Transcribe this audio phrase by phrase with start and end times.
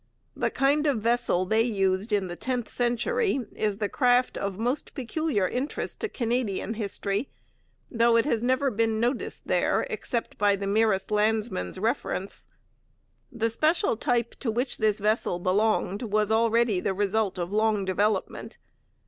[0.35, 4.95] The kind of vessel they used in the tenth century is the craft of most
[4.95, 7.29] peculiar interest to Canadian history,
[7.91, 12.47] though it has never been noticed there except by the merest landsman's reference.
[13.31, 18.57] The special type to which this vessel belonged was already the result of long development.